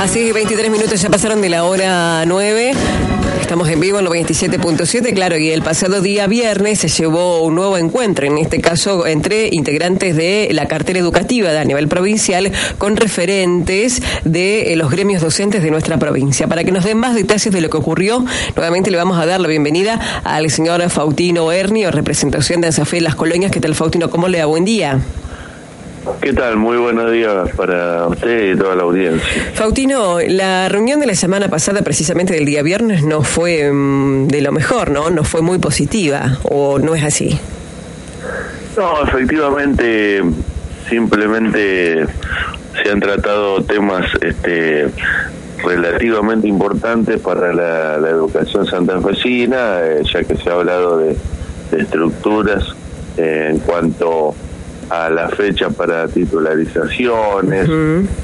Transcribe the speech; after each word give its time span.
Así, 0.00 0.32
23 0.32 0.70
minutos 0.70 1.02
ya 1.02 1.10
pasaron 1.10 1.40
de 1.40 1.48
la 1.48 1.64
hora 1.64 2.24
9. 2.24 2.72
Estamos 3.40 3.68
en 3.68 3.80
vivo 3.80 3.98
en 3.98 4.04
los 4.04 4.14
27.7, 4.14 5.14
claro, 5.14 5.38
y 5.38 5.50
el 5.50 5.62
pasado 5.62 6.00
día 6.00 6.26
viernes 6.26 6.78
se 6.80 6.88
llevó 6.88 7.42
un 7.42 7.54
nuevo 7.54 7.78
encuentro, 7.78 8.26
en 8.26 8.38
este 8.38 8.60
caso 8.60 9.06
entre 9.06 9.48
integrantes 9.50 10.14
de 10.16 10.48
la 10.52 10.66
cartera 10.66 10.98
educativa 10.98 11.50
a 11.50 11.64
nivel 11.64 11.88
provincial 11.88 12.52
con 12.78 12.96
referentes 12.96 14.02
de 14.24 14.72
eh, 14.72 14.76
los 14.76 14.90
gremios 14.90 15.22
docentes 15.22 15.62
de 15.62 15.70
nuestra 15.70 15.98
provincia. 15.98 16.46
Para 16.46 16.62
que 16.62 16.72
nos 16.72 16.84
den 16.84 16.98
más 16.98 17.14
detalles 17.14 17.52
de 17.52 17.60
lo 17.60 17.70
que 17.70 17.78
ocurrió, 17.78 18.24
nuevamente 18.54 18.90
le 18.90 18.98
vamos 18.98 19.18
a 19.18 19.26
dar 19.26 19.40
la 19.40 19.48
bienvenida 19.48 19.98
al 20.24 20.50
señor 20.50 20.88
Fautino 20.90 21.50
Erni, 21.50 21.86
representación 21.86 22.60
de 22.60 22.68
ANSAFE 22.68 23.00
Las 23.00 23.14
Colonias. 23.14 23.50
¿Qué 23.50 23.60
tal, 23.60 23.74
Fautino? 23.74 24.10
¿Cómo 24.10 24.28
le 24.28 24.38
da? 24.38 24.46
Buen 24.46 24.64
día. 24.64 25.00
¿Qué 26.20 26.32
tal? 26.32 26.56
Muy 26.56 26.76
buenos 26.76 27.12
días 27.12 27.50
para 27.56 28.06
usted 28.08 28.52
y 28.52 28.56
toda 28.56 28.74
la 28.74 28.82
audiencia. 28.82 29.52
Fautino, 29.54 30.18
la 30.20 30.68
reunión 30.68 31.00
de 31.00 31.06
la 31.06 31.14
semana 31.14 31.48
pasada, 31.48 31.82
precisamente 31.82 32.34
del 32.34 32.44
día 32.44 32.62
viernes, 32.62 33.04
no 33.04 33.22
fue 33.22 33.70
mm, 33.72 34.28
de 34.28 34.40
lo 34.40 34.52
mejor, 34.52 34.90
¿no? 34.90 35.10
No 35.10 35.24
fue 35.24 35.42
muy 35.42 35.58
positiva, 35.58 36.38
¿o 36.42 36.78
no 36.78 36.94
es 36.94 37.04
así? 37.04 37.38
No, 38.76 39.02
efectivamente, 39.02 40.22
simplemente 40.88 42.06
se 42.82 42.90
han 42.90 43.00
tratado 43.00 43.62
temas 43.62 44.06
este, 44.20 44.88
relativamente 45.62 46.48
importantes 46.48 47.20
para 47.20 47.52
la, 47.52 48.08
educación 48.08 48.66
santafesina, 48.66 49.80
eh, 49.82 50.02
ya 50.12 50.24
que 50.24 50.36
se 50.36 50.50
ha 50.50 50.54
hablado 50.54 50.98
de, 50.98 51.16
estructuras 51.72 52.64
eh, 53.18 53.48
en 53.50 53.58
cuanto 53.58 54.30
a 54.30 54.47
la 54.88 55.28
fecha 55.28 55.70
para 55.70 56.08
titularizaciones, 56.08 57.68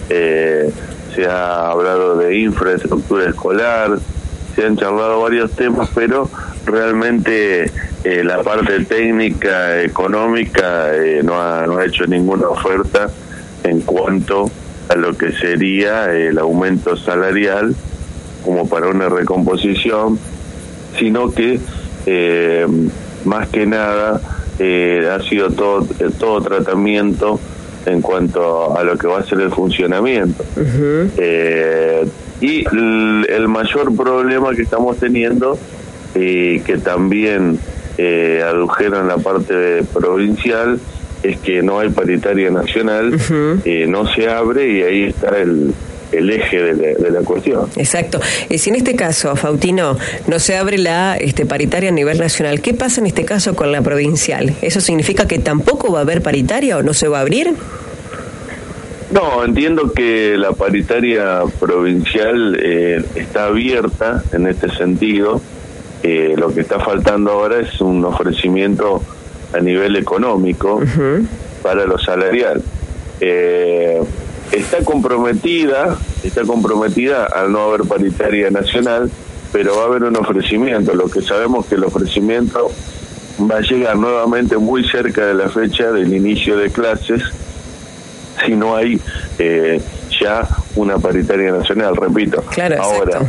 eh, 0.08 0.70
se 1.14 1.26
ha 1.26 1.70
hablado 1.70 2.16
de 2.16 2.38
infraestructura 2.38 3.28
escolar, 3.28 3.98
se 4.54 4.64
han 4.64 4.76
charlado 4.76 5.20
varios 5.20 5.52
temas, 5.52 5.90
pero 5.94 6.30
realmente 6.64 7.70
eh, 8.04 8.24
la 8.24 8.42
parte 8.42 8.84
técnica, 8.84 9.82
económica, 9.82 10.94
eh, 10.94 11.22
no, 11.22 11.40
ha, 11.40 11.66
no 11.66 11.78
ha 11.78 11.84
hecho 11.84 12.06
ninguna 12.06 12.48
oferta 12.48 13.10
en 13.62 13.80
cuanto 13.80 14.50
a 14.88 14.96
lo 14.96 15.16
que 15.16 15.32
sería 15.32 16.12
el 16.14 16.38
aumento 16.38 16.96
salarial 16.96 17.74
como 18.44 18.68
para 18.68 18.88
una 18.88 19.08
recomposición, 19.08 20.18
sino 20.98 21.30
que 21.30 21.58
más 23.24 23.48
que 23.48 23.64
nada 23.64 24.20
eh, 24.58 25.08
ha 25.10 25.20
sido 25.22 25.50
todo, 25.50 25.86
todo 26.18 26.40
tratamiento 26.40 27.40
en 27.86 28.00
cuanto 28.00 28.76
a 28.76 28.82
lo 28.82 28.96
que 28.96 29.06
va 29.06 29.18
a 29.18 29.24
ser 29.24 29.40
el 29.40 29.50
funcionamiento. 29.50 30.44
eh, 30.56 32.06
y 32.40 32.64
el, 32.66 33.48
mayor 33.48 33.94
problema 33.96 34.54
que 34.54 34.62
estamos 34.62 34.98
teniendo, 34.98 35.58
y 36.14 36.60
que 36.60 36.78
también 36.78 37.58
eh, 37.98 38.42
adujeron 38.44 39.08
la 39.08 39.18
parte 39.18 39.82
provincial, 39.92 40.78
es 41.22 41.38
que 41.38 41.62
no 41.62 41.78
hay 41.78 41.88
paritaria 41.88 42.50
nacional, 42.50 43.16
eh, 43.64 43.86
no 43.88 44.06
se 44.06 44.28
abre 44.28 44.70
y 44.70 44.82
ahí 44.82 45.02
está 45.04 45.38
el, 45.38 45.72
el 46.18 46.30
eje 46.30 46.74
de 46.74 47.10
la, 47.10 47.20
cuestión. 47.20 47.68
Exacto. 47.76 48.20
Y 48.48 48.58
si 48.58 48.70
en 48.70 48.76
este 48.76 48.94
caso, 48.96 49.34
Fautino, 49.36 49.96
no 50.26 50.38
se 50.38 50.56
abre 50.56 50.78
la 50.78 51.16
este, 51.16 51.46
paritaria 51.46 51.90
a 51.90 51.92
nivel 51.92 52.18
nacional, 52.18 52.60
¿qué 52.60 52.74
pasa 52.74 53.00
en 53.00 53.06
este 53.06 53.24
caso 53.24 53.54
con 53.54 53.72
la 53.72 53.82
provincial? 53.82 54.54
¿Eso 54.62 54.80
significa 54.80 55.26
que 55.26 55.38
tampoco 55.38 55.92
va 55.92 56.00
a 56.00 56.02
haber 56.02 56.22
paritaria 56.22 56.76
o 56.76 56.82
no 56.82 56.94
se 56.94 57.08
va 57.08 57.18
a 57.18 57.20
abrir? 57.22 57.54
No, 59.10 59.44
entiendo 59.44 59.92
que 59.92 60.36
la 60.36 60.52
paritaria 60.52 61.42
provincial 61.60 62.58
eh, 62.60 63.04
está 63.14 63.46
abierta 63.46 64.22
en 64.32 64.46
este 64.46 64.70
sentido. 64.70 65.40
Eh, 66.02 66.34
lo 66.36 66.52
que 66.52 66.60
está 66.60 66.80
faltando 66.80 67.30
ahora 67.30 67.60
es 67.60 67.80
un 67.80 68.04
ofrecimiento 68.04 69.02
a 69.52 69.60
nivel 69.60 69.96
económico 69.96 70.80
para 71.62 71.86
lo 71.86 71.96
salarial. 71.98 72.60
Eh, 73.20 74.02
está 74.54 74.84
comprometida, 74.84 75.96
está 76.22 76.42
comprometida 76.42 77.26
al 77.26 77.52
no 77.52 77.60
haber 77.62 77.82
paritaria 77.82 78.50
nacional, 78.50 79.10
pero 79.52 79.76
va 79.76 79.82
a 79.82 79.86
haber 79.86 80.04
un 80.04 80.16
ofrecimiento. 80.16 80.94
Lo 80.94 81.08
que 81.08 81.22
sabemos 81.22 81.66
que 81.66 81.74
el 81.74 81.84
ofrecimiento 81.84 82.70
va 83.50 83.56
a 83.56 83.60
llegar 83.60 83.96
nuevamente 83.96 84.56
muy 84.56 84.88
cerca 84.88 85.26
de 85.26 85.34
la 85.34 85.48
fecha 85.48 85.90
del 85.90 86.12
inicio 86.14 86.56
de 86.56 86.70
clases, 86.70 87.22
si 88.44 88.54
no 88.54 88.76
hay 88.76 89.00
eh, 89.38 89.80
ya 90.20 90.46
una 90.76 90.98
paritaria 90.98 91.50
nacional, 91.50 91.96
repito. 91.96 92.42
Claro, 92.50 92.82
ahora, 92.82 93.20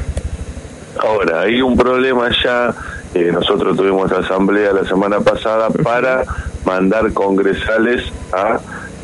ahora 1.00 1.42
hay 1.42 1.62
un 1.62 1.76
problema 1.76 2.30
ya. 2.44 2.74
Eh, 3.14 3.32
nosotros 3.32 3.78
tuvimos 3.78 4.12
asamblea 4.12 4.74
la 4.74 4.84
semana 4.84 5.22
pasada 5.22 5.70
para 5.70 6.26
mandar 6.66 7.14
congresales 7.14 8.04
a 8.34 8.60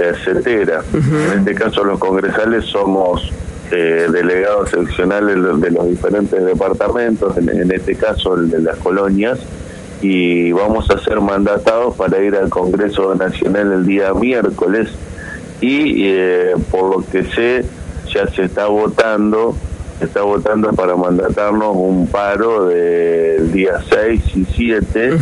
etcétera. 0.10 0.82
En 0.94 1.40
este 1.40 1.56
caso 1.56 1.84
los 1.84 2.00
congresales 2.00 2.66
somos 2.66 3.32
eh, 3.72 4.08
delegados 4.12 4.70
seccionales 4.70 5.36
de 5.62 5.72
los 5.72 5.88
diferentes 5.88 6.44
departamentos, 6.44 7.38
en, 7.38 7.72
este 7.72 7.96
caso 7.96 8.36
el 8.36 8.50
de 8.50 8.60
las 8.60 8.78
colonias, 8.78 9.40
y 10.02 10.52
vamos 10.52 10.90
a 10.90 11.00
ser 11.00 11.22
mandatados 11.22 11.96
para 11.96 12.22
ir 12.22 12.36
al 12.36 12.50
Congreso 12.50 13.16
Nacional 13.16 13.72
el 13.72 13.86
día 13.86 14.14
miércoles. 14.14 14.90
Y 15.62 16.08
eh, 16.08 16.54
por 16.72 16.98
lo 16.98 17.06
que 17.06 17.24
sé 17.24 17.64
ya 18.12 18.28
se 18.28 18.44
está 18.44 18.66
votando 18.66 19.56
se 20.00 20.06
está 20.06 20.24
votando 20.24 20.74
para 20.74 20.96
mandatarnos 20.96 21.76
un 21.76 22.08
paro 22.08 22.66
del 22.66 23.52
día 23.52 23.80
6 23.88 24.22
y 24.36 24.46
7 24.46 25.18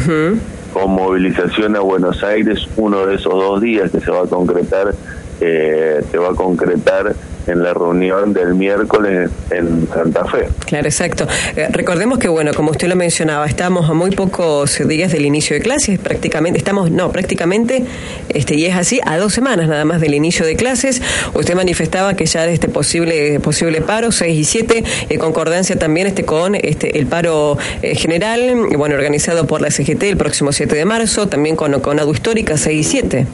con 0.74 0.92
movilización 0.92 1.76
a 1.76 1.80
Buenos 1.80 2.24
Aires 2.24 2.68
uno 2.78 3.06
de 3.06 3.16
esos 3.16 3.34
dos 3.34 3.62
días 3.62 3.92
que 3.92 4.00
se 4.00 4.12
va 4.12 4.24
a 4.24 4.28
concretar 4.28 4.94
eh, 5.42 6.02
se 6.12 6.18
va 6.18 6.30
a 6.30 6.36
concretar 6.36 7.16
en 7.50 7.64
la 7.64 7.74
reunión 7.74 8.34
del 8.34 8.56
miércoles 8.56 9.30
en 9.50 9.88
Santa 9.88 10.26
Fe. 10.26 10.48
Claro, 10.66 10.88
exacto. 10.88 11.28
Eh, 11.56 11.68
recordemos 11.72 12.20
que, 12.20 12.28
bueno, 12.28 12.54
como 12.54 12.72
usted 12.72 12.88
lo 12.88 12.96
mencionaba, 12.96 13.46
estamos 13.46 13.90
a 13.90 13.94
muy 13.94 14.12
pocos 14.12 14.80
días 14.88 15.12
del 15.12 15.26
inicio 15.26 15.56
de 15.56 15.62
clases, 15.62 16.00
prácticamente, 16.00 16.58
estamos, 16.58 16.92
no, 16.92 17.12
prácticamente, 17.12 17.84
este, 18.30 18.56
y 18.56 18.66
es 18.66 18.76
así, 18.76 19.00
a 19.06 19.18
dos 19.18 19.34
semanas 19.34 19.68
nada 19.68 19.86
más 19.86 20.00
del 20.02 20.14
inicio 20.14 20.46
de 20.46 20.56
clases. 20.56 21.02
Usted 21.34 21.56
manifestaba 21.56 22.14
que 22.14 22.26
ya 22.26 22.46
este 22.46 22.70
posible 22.70 23.40
posible 23.40 23.82
paro, 23.82 24.12
6 24.12 24.38
y 24.38 24.44
7, 24.44 24.84
en 25.10 25.20
concordancia 25.20 25.78
también 25.78 26.08
este 26.08 26.24
con 26.24 26.56
este 26.56 27.00
el 27.00 27.08
paro 27.08 27.58
eh, 27.82 27.96
general, 27.96 28.68
bueno, 28.78 28.96
organizado 28.96 29.48
por 29.48 29.62
la 29.62 29.72
CGT 29.72 30.04
el 30.04 30.18
próximo 30.18 30.52
7 30.52 30.76
de 30.76 30.86
marzo, 30.86 31.28
también 31.28 31.56
con, 31.56 31.80
con 31.82 32.00
ADU 32.00 32.14
Histórica 32.14 32.58
6 32.58 32.80
y 32.80 32.84
7. 32.84 33.28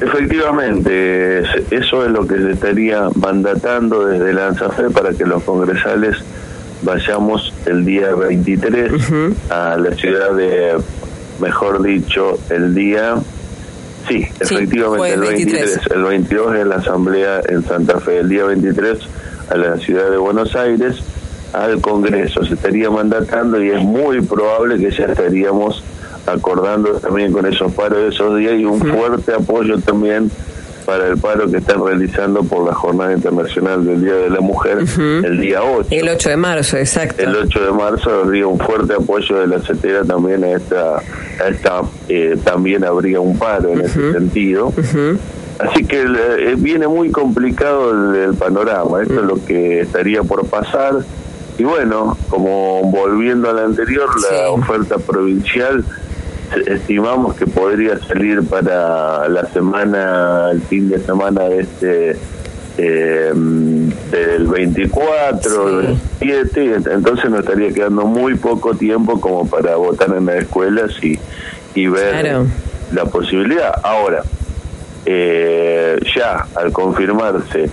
Efectivamente, 0.00 1.40
eso 1.70 2.04
es 2.04 2.10
lo 2.10 2.26
que 2.26 2.36
se 2.36 2.52
estaría 2.52 3.08
mandatando 3.14 4.04
desde 4.04 4.34
la 4.34 4.48
ANSAFE 4.48 4.90
para 4.90 5.12
que 5.12 5.24
los 5.24 5.42
congresales 5.42 6.16
vayamos 6.82 7.54
el 7.64 7.84
día 7.84 8.14
23 8.14 8.92
a 9.50 9.76
la 9.78 9.94
ciudad 9.94 10.34
de, 10.34 10.76
mejor 11.40 11.82
dicho, 11.82 12.38
el 12.50 12.74
día... 12.74 13.16
Sí, 14.06 14.24
efectivamente, 14.38 15.14
el 15.14 15.20
23. 15.20 15.80
El 15.94 16.04
22 16.04 16.56
es 16.56 16.66
la 16.66 16.76
asamblea 16.76 17.40
en 17.48 17.64
Santa 17.64 17.98
Fe, 17.98 18.18
el 18.18 18.28
día 18.28 18.44
23 18.44 18.98
a 19.50 19.56
la 19.56 19.76
ciudad 19.78 20.10
de 20.10 20.16
Buenos 20.16 20.54
Aires, 20.54 20.96
al 21.52 21.80
Congreso. 21.80 22.44
Se 22.44 22.54
estaría 22.54 22.90
mandatando 22.90 23.60
y 23.60 23.70
es 23.70 23.82
muy 23.82 24.20
probable 24.20 24.78
que 24.78 24.90
ya 24.90 25.06
estaríamos 25.06 25.82
acordando 26.26 26.94
también 26.94 27.32
con 27.32 27.46
esos 27.46 27.72
paros 27.72 27.98
de 27.98 28.08
esos 28.08 28.36
días 28.38 28.54
y 28.58 28.64
un 28.64 28.80
fuerte 28.80 29.32
apoyo 29.32 29.78
también 29.78 30.30
para 30.86 31.08
el 31.08 31.18
paro 31.18 31.50
que 31.50 31.58
están 31.58 31.84
realizando 31.84 32.44
por 32.44 32.64
la 32.64 32.72
Jornada 32.72 33.12
Internacional 33.12 33.84
del 33.84 34.02
Día 34.02 34.14
de 34.14 34.30
la 34.30 34.40
Mujer 34.40 34.78
el 34.78 35.40
día 35.40 35.62
8. 35.62 35.88
El 35.90 36.08
8 36.08 36.28
de 36.30 36.36
marzo, 36.36 36.76
exacto. 36.76 37.22
El 37.22 37.34
8 37.34 37.60
de 37.60 37.72
marzo 37.72 38.10
habría 38.22 38.46
un 38.46 38.58
fuerte 38.58 38.94
apoyo 38.94 39.36
de 39.40 39.48
la 39.48 39.60
CETERA 39.60 40.04
también 40.04 40.44
a 40.44 40.52
esta, 40.52 40.98
a 40.98 41.48
esta 41.48 41.82
eh, 42.08 42.36
también 42.44 42.84
habría 42.84 43.20
un 43.20 43.36
paro 43.36 43.72
en 43.72 43.80
ese 43.80 44.12
sentido. 44.12 44.72
Así 45.58 45.84
que 45.84 46.02
eh, 46.02 46.54
viene 46.56 46.86
muy 46.86 47.10
complicado 47.10 48.14
el, 48.14 48.34
panorama, 48.34 49.02
esto 49.02 49.20
es 49.20 49.26
lo 49.26 49.44
que 49.44 49.80
estaría 49.80 50.22
por 50.22 50.46
pasar. 50.46 50.94
Y 51.58 51.64
bueno, 51.64 52.16
como 52.28 52.82
volviendo 52.90 53.50
a 53.50 53.54
la 53.54 53.64
anterior, 53.64 54.08
la 54.30 54.50
oferta 54.50 54.98
provincial 54.98 55.82
estimamos 56.66 57.36
que 57.36 57.46
podría 57.46 57.98
salir 57.98 58.42
para 58.46 59.28
la 59.28 59.46
semana, 59.46 60.50
el 60.52 60.62
fin 60.62 60.88
de 60.88 60.98
semana 61.00 61.44
de 61.44 61.60
este 61.60 62.16
eh, 62.78 63.32
del 64.10 64.46
24, 64.46 65.78
del 65.78 65.96
7, 66.18 66.74
entonces 66.90 67.30
nos 67.30 67.40
estaría 67.40 67.72
quedando 67.72 68.04
muy 68.04 68.34
poco 68.34 68.74
tiempo 68.74 69.20
como 69.20 69.48
para 69.48 69.76
votar 69.76 70.14
en 70.16 70.26
las 70.26 70.36
escuelas 70.36 70.92
y, 71.02 71.18
y 71.74 71.86
ver 71.86 72.44
la 72.92 73.06
posibilidad. 73.06 73.80
Ahora, 73.82 74.22
eh, 75.06 75.98
ya 76.14 76.46
al 76.54 76.72
confirmarse 76.72 77.70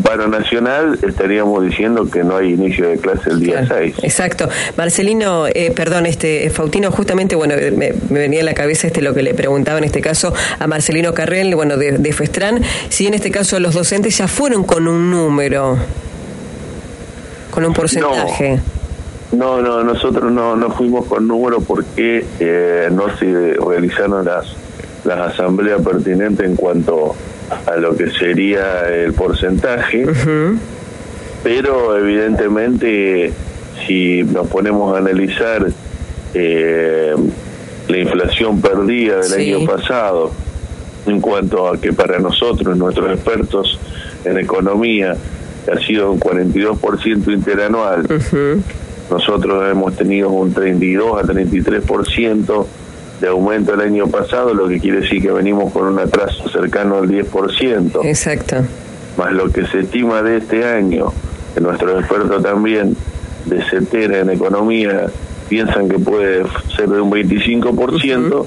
paro 0.00 0.28
nacional, 0.28 0.98
estaríamos 1.02 1.64
diciendo 1.64 2.08
que 2.10 2.24
no 2.24 2.36
hay 2.36 2.52
inicio 2.52 2.88
de 2.88 2.98
clase 2.98 3.30
el 3.30 3.40
día 3.40 3.66
6. 3.66 3.96
Exacto. 4.02 4.48
Marcelino, 4.76 5.46
eh, 5.48 5.72
perdón, 5.74 6.06
este 6.06 6.48
Fautino, 6.50 6.90
justamente, 6.90 7.34
bueno, 7.34 7.54
me, 7.76 7.92
venía 8.08 8.40
a 8.40 8.44
la 8.44 8.54
cabeza 8.54 8.86
este 8.86 9.02
lo 9.02 9.12
que 9.12 9.22
le 9.22 9.34
preguntaba 9.34 9.78
en 9.78 9.84
este 9.84 10.00
caso 10.00 10.32
a 10.58 10.66
Marcelino 10.66 11.12
Carrel, 11.12 11.54
bueno, 11.54 11.76
de, 11.76 11.98
de 11.98 12.12
Festran, 12.12 12.62
si 12.88 13.06
en 13.06 13.14
este 13.14 13.30
caso 13.30 13.58
los 13.60 13.74
docentes 13.74 14.16
ya 14.16 14.28
fueron 14.28 14.64
con 14.64 14.88
un 14.88 15.10
número, 15.10 15.76
con 17.50 17.64
un 17.64 17.74
porcentaje. 17.74 18.56
No. 18.56 18.82
No, 19.32 19.82
nosotros 19.82 20.30
no, 20.30 20.56
no 20.56 20.70
fuimos 20.72 21.06
con 21.06 21.26
número 21.26 21.60
porque 21.62 22.22
eh, 22.38 22.90
no 22.92 23.16
se 23.16 23.54
realizaron 23.54 24.26
las, 24.26 24.54
las 25.04 25.32
asambleas 25.32 25.80
pertinentes 25.80 26.44
en 26.44 26.54
cuanto 26.54 27.14
a 27.66 27.76
lo 27.76 27.96
que 27.96 28.10
sería 28.10 28.88
el 28.88 29.12
porcentaje, 29.12 30.06
pero 31.42 31.96
evidentemente 31.96 33.32
si 33.86 34.22
nos 34.22 34.46
ponemos 34.48 34.94
a 34.94 34.98
analizar 34.98 35.66
eh, 36.34 37.14
la 37.88 37.98
inflación 37.98 38.60
perdida 38.60 39.20
del 39.20 39.32
año 39.32 39.66
pasado, 39.66 40.32
en 41.06 41.20
cuanto 41.20 41.68
a 41.68 41.80
que 41.80 41.92
para 41.92 42.18
nosotros, 42.18 42.76
nuestros 42.76 43.10
expertos 43.12 43.78
en 44.24 44.38
economía, 44.38 45.16
ha 45.70 45.78
sido 45.78 46.12
un 46.12 46.20
42% 46.20 47.32
interanual, 47.32 48.06
nosotros 49.10 49.70
hemos 49.70 49.94
tenido 49.96 50.30
un 50.30 50.52
32 50.52 51.22
a 51.22 51.26
33% 51.26 52.66
de 53.22 53.28
aumento 53.28 53.72
el 53.72 53.80
año 53.80 54.08
pasado, 54.08 54.52
lo 54.52 54.68
que 54.68 54.80
quiere 54.80 55.00
decir 55.00 55.22
que 55.22 55.30
venimos 55.30 55.72
con 55.72 55.86
un 55.86 55.98
atraso 56.00 56.48
cercano 56.48 56.96
al 56.96 57.08
10%. 57.08 58.04
Exacto. 58.04 58.56
Más 59.16 59.32
lo 59.32 59.48
que 59.48 59.64
se 59.68 59.80
estima 59.80 60.22
de 60.22 60.38
este 60.38 60.64
año, 60.64 61.12
que 61.54 61.60
nuestros 61.60 62.00
expertos 62.00 62.42
también 62.42 62.96
de 63.46 63.62
CETERA 63.62 64.18
en 64.18 64.30
economía 64.30 65.06
piensan 65.48 65.88
que 65.88 66.00
puede 66.00 66.42
ser 66.76 66.88
de 66.88 67.00
un 67.00 67.12
25%, 67.12 68.44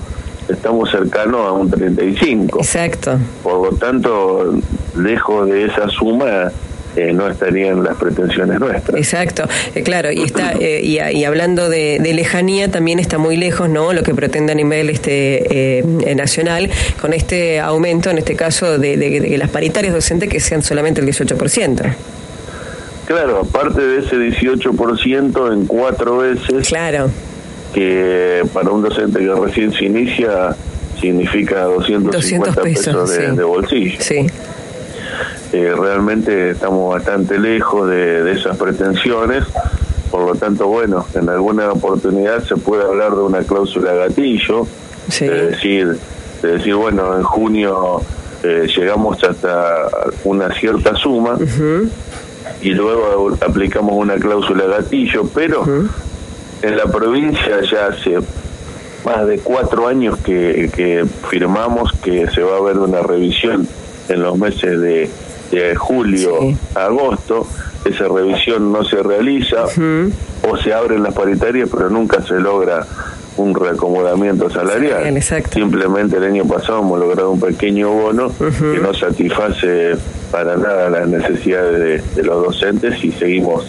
estamos 0.50 0.92
cercanos 0.92 1.48
a 1.48 1.54
un 1.54 1.72
35%. 1.72 2.58
Exacto. 2.58 3.18
Por 3.44 3.72
lo 3.72 3.78
tanto, 3.78 4.56
lejos 4.98 5.48
de 5.48 5.68
esa 5.68 5.88
suma, 5.88 6.52
eh, 6.96 7.14
no 7.14 7.28
estarían 7.28 7.84
las 7.84 7.96
pretensiones 7.98 8.60
nuestras. 8.60 8.98
Exacto, 8.98 9.44
eh, 9.74 9.84
claro, 9.84 10.12
y 10.12 10.24
está 10.24 10.54
eh, 10.54 10.82
y, 10.82 11.24
hablando 11.24 11.70
de, 11.70 12.00
lejanía 12.00 12.72
también 12.72 13.00
está 13.00 13.18
muy 13.18 13.36
lejos, 13.36 13.70
¿no? 13.70 13.92
Lo 13.94 14.04
que 14.04 14.14
pretende 14.14 14.54
a 14.54 14.56
nivel 14.56 14.90
este 14.90 15.84
nacional 16.16 16.70
con 17.02 17.14
este 17.14 17.60
aumento, 17.60 18.10
en 18.10 18.18
este 18.18 18.36
caso 18.36 18.78
de, 18.78 18.98
de, 18.98 19.38
las 19.38 19.50
paritarias 19.50 19.94
docentes 19.94 20.30
que 20.30 20.40
sean 20.40 20.64
solamente 20.64 21.02
el 21.02 21.08
18%. 21.08 21.96
Claro, 23.06 23.42
aparte 23.42 23.82
de 23.82 24.00
ese 24.00 24.16
18% 24.16 25.54
en 25.54 25.66
cuatro 25.66 26.18
veces. 26.18 26.68
Claro. 26.68 27.10
Que 27.74 28.44
para 28.54 28.70
un 28.70 28.82
docente 28.82 29.20
que 29.20 29.34
recién 29.34 29.74
se 29.74 29.86
inicia 29.86 30.56
significa 31.00 31.64
250 31.64 32.62
pesos, 32.62 33.10
de, 33.12 33.44
bolsillo. 33.44 33.98
Sí. 34.00 34.28
Eh, 35.56 35.74
realmente 35.74 36.50
estamos 36.50 36.96
bastante 36.96 37.40
lejos 37.40 37.88
de, 37.90 38.30
esas 38.30 38.58
pretensiones, 38.58 39.46
por 40.12 40.28
lo 40.28 40.36
tanto, 40.36 40.68
bueno, 40.68 41.06
en 41.14 41.30
alguna 41.30 41.72
oportunidad 41.72 42.44
se 42.44 42.58
puede 42.58 42.84
hablar 42.84 43.16
de 43.16 43.22
una 43.22 43.40
cláusula 43.40 43.94
gatillo, 43.94 44.68
sí. 45.08 45.26
decir, 45.26 45.98
de 46.42 46.58
decir, 46.58 46.76
bueno, 46.76 47.16
en 47.16 47.24
junio 47.24 48.02
eh, 48.44 48.68
llegamos 48.76 49.24
hasta 49.24 49.88
una 50.26 50.54
cierta 50.54 50.94
suma 50.98 51.38
y 52.62 52.72
luego 52.72 53.38
aplicamos 53.40 53.96
una 53.96 54.16
cláusula 54.16 54.66
gatillo, 54.66 55.26
pero 55.34 55.64
en 56.64 56.78
la 56.78 56.86
provincia 56.88 57.62
ya 57.62 57.88
hace 57.88 58.18
más 59.06 59.26
de 59.26 59.40
cuatro 59.40 59.88
años 59.88 60.18
que, 60.18 60.70
que 60.76 61.06
firmamos 61.30 61.94
que 62.04 62.28
se 62.28 62.42
va 62.42 62.58
a 62.58 62.62
ver 62.62 62.78
una 62.78 63.02
revisión 63.04 63.66
en 64.10 64.22
los 64.22 64.38
meses 64.38 64.82
de 64.82 65.10
de 65.64 65.76
julio 65.76 66.40
a 66.76 66.86
agosto, 66.86 67.48
esa 67.86 68.08
revisión 68.08 68.72
no 68.72 68.84
se 68.84 69.02
realiza 69.02 69.66
o 69.66 70.58
se 70.58 70.74
abren 70.74 71.04
las 71.04 71.14
paritarias 71.14 71.70
pero 71.72 71.90
nunca 71.90 72.22
se 72.22 72.40
logra 72.40 72.86
un 73.38 73.54
reacomodamiento 73.54 74.50
salarial. 74.50 75.22
Simplemente 75.52 76.18
el 76.18 76.24
año 76.24 76.46
pasado 76.46 76.80
hemos 76.80 77.00
logrado 77.00 77.32
un 77.32 77.40
pequeño 77.40 77.92
bono 77.92 78.32
que 78.38 78.80
no 78.80 78.94
satisface 78.94 79.96
para 80.32 80.56
nada 80.56 80.90
las 80.90 81.08
necesidades 81.08 82.16
de, 82.16 82.24
los 82.24 82.44
docentes 82.44 83.04
y 83.04 83.12
seguimos 83.12 83.68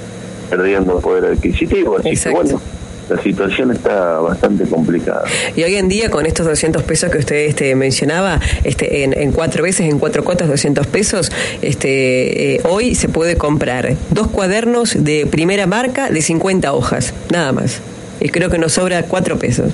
perdiendo 0.48 1.00
poder 1.00 1.32
adquisitivo. 1.32 1.98
Así 1.98 2.16
que 2.16 2.30
bueno, 2.30 2.60
la 3.08 3.22
situación 3.22 3.70
está 3.70 4.18
bastante 4.20 4.64
complicada. 4.64 5.24
Y 5.54 5.62
hoy 5.62 5.76
en 5.76 5.88
día, 5.88 6.10
con 6.10 6.26
estos 6.26 6.46
200 6.46 6.82
pesos 6.82 7.10
que 7.10 7.18
usted 7.18 7.36
este, 7.36 7.74
mencionaba, 7.74 8.40
este, 8.64 9.04
en, 9.04 9.32
cuatro 9.32 9.62
veces, 9.62 9.88
en 9.88 9.98
cuatro 9.98 10.24
cuotas, 10.24 10.48
200 10.48 10.86
pesos, 10.86 11.30
este, 11.62 12.54
eh, 12.54 12.60
hoy 12.68 12.94
se 12.94 13.08
puede 13.08 13.36
comprar 13.36 13.94
dos 14.10 14.28
cuadernos 14.28 15.04
de 15.04 15.26
primera 15.26 15.66
marca 15.66 16.10
de 16.10 16.20
50 16.20 16.72
hojas, 16.72 17.14
nada 17.30 17.52
más. 17.52 17.80
Y 18.20 18.30
creo 18.30 18.50
que 18.50 18.58
nos 18.58 18.72
sobra 18.72 19.04
cuatro 19.04 19.38
pesos. 19.38 19.72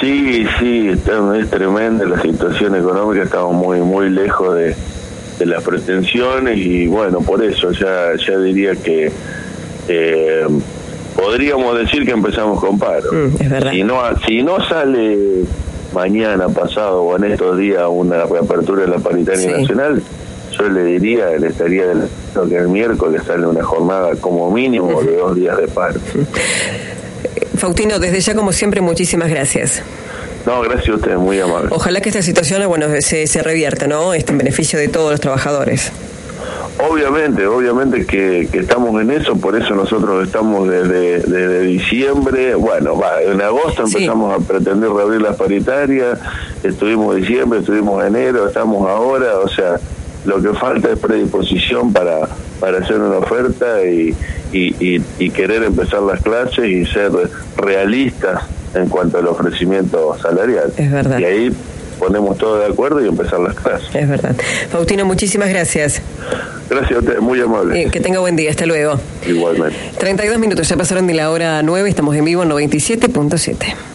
Sí, 0.00 0.44
sí, 0.58 0.88
es 0.88 1.50
tremenda 1.50 2.04
la 2.04 2.20
situación 2.20 2.76
económica, 2.76 3.24
estamos 3.24 3.54
muy, 3.54 3.80
muy 3.80 4.10
lejos 4.10 4.54
de, 4.54 4.74
de 5.38 5.46
las 5.46 5.62
pretensiones 5.62 6.58
y 6.58 6.86
bueno, 6.86 7.20
por 7.20 7.42
eso 7.42 7.70
ya, 7.72 8.10
ya 8.16 8.38
diría 8.38 8.76
que... 8.76 9.10
Eh, 9.88 10.46
podríamos 11.22 11.78
decir 11.78 12.04
que 12.04 12.12
empezamos 12.12 12.60
con 12.60 12.78
paro. 12.78 13.10
Mm, 13.12 13.70
si 13.70 13.84
no, 13.84 14.00
si 14.26 14.42
no 14.42 14.66
sale 14.66 15.44
mañana, 15.92 16.48
pasado 16.48 17.02
o 17.02 17.16
en 17.16 17.32
estos 17.32 17.58
días 17.58 17.84
una 17.88 18.24
reapertura 18.24 18.82
de 18.82 18.88
la 18.88 18.98
paritaria 18.98 19.58
nacional, 19.58 20.02
yo 20.58 20.68
le 20.68 20.84
diría, 20.84 21.30
le 21.38 21.48
estaría 21.48 21.86
del, 21.86 22.08
que 22.48 22.56
el 22.56 22.68
miércoles 22.68 23.22
sale 23.26 23.46
una 23.46 23.62
jornada 23.62 24.16
como 24.20 24.50
mínimo 24.50 25.02
de 25.02 25.16
dos 25.16 25.36
días 25.36 25.56
de 25.56 25.68
paro. 25.68 26.00
Faustino, 27.56 27.98
desde 27.98 28.20
ya 28.20 28.34
como 28.34 28.52
siempre, 28.52 28.80
muchísimas 28.80 29.28
gracias. 29.28 29.82
No, 30.44 30.60
gracias 30.60 30.88
a 30.88 30.94
usted, 30.96 31.16
muy 31.16 31.38
amable. 31.38 31.68
Ojalá 31.70 32.00
que 32.00 32.08
esta 32.08 32.22
situación 32.22 32.66
bueno, 32.66 32.86
se, 33.00 33.26
se 33.28 33.42
revierta, 33.42 33.86
¿no? 33.86 34.12
Este, 34.12 34.32
en 34.32 34.38
beneficio 34.38 34.78
de 34.78 34.88
todos 34.88 35.12
los 35.12 35.20
trabajadores. 35.20 35.92
Obviamente, 36.78 37.46
obviamente 37.46 38.06
que, 38.06 38.48
estamos 38.52 39.00
en 39.00 39.10
eso, 39.10 39.36
por 39.36 39.56
eso 39.56 39.74
nosotros 39.74 40.26
estamos 40.26 40.68
desde, 40.68 41.60
diciembre, 41.60 42.54
bueno, 42.54 42.98
va, 42.98 43.22
en 43.22 43.40
agosto 43.40 43.84
empezamos 43.84 44.34
a 44.34 44.46
pretender 44.46 44.90
reabrir 44.90 45.20
las 45.20 45.36
paritarias, 45.36 46.18
estuvimos 46.62 47.16
diciembre, 47.16 47.60
estuvimos 47.60 48.04
enero, 48.04 48.46
estamos 48.48 48.88
ahora, 48.88 49.38
o 49.38 49.48
sea, 49.48 49.78
lo 50.24 50.40
que 50.40 50.54
falta 50.54 50.90
es 50.90 50.98
predisposición 50.98 51.92
para, 51.92 52.28
para 52.58 52.78
hacer 52.78 53.00
una 53.00 53.18
oferta 53.18 53.84
y, 53.84 54.14
y 54.52 55.30
querer 55.30 55.64
empezar 55.64 56.02
las 56.02 56.20
clases 56.22 56.64
y 56.66 56.86
ser 56.86 57.12
realistas 57.56 58.44
en 58.74 58.88
cuanto 58.88 59.18
al 59.18 59.26
ofrecimiento 59.28 60.16
salarial. 60.20 60.72
Es 60.76 60.90
verdad. 60.90 61.18
Y 61.18 61.24
ahí 61.24 61.56
ponemos 62.02 62.36
todo 62.36 62.58
de 62.58 62.66
acuerdo 62.66 63.00
y 63.00 63.06
empezar 63.06 63.38
las 63.38 63.54
clases. 63.54 63.94
Es 63.94 64.08
verdad. 64.08 64.34
Faustino, 64.70 65.04
muchísimas 65.04 65.48
gracias. 65.48 66.02
Gracias 66.68 66.96
a 66.96 66.98
usted, 66.98 67.18
muy 67.20 67.40
amable. 67.40 67.88
que 67.90 68.00
tenga 68.00 68.18
buen 68.18 68.34
día, 68.34 68.50
hasta 68.50 68.66
luego. 68.66 68.98
Igualmente. 69.24 69.76
32 69.98 70.38
minutos, 70.40 70.68
ya 70.68 70.76
pasaron 70.76 71.06
de 71.06 71.14
la 71.14 71.30
hora 71.30 71.62
9, 71.62 71.88
estamos 71.88 72.16
en 72.16 72.24
vivo 72.24 72.42
en 72.42 72.50
97.7. 72.50 73.91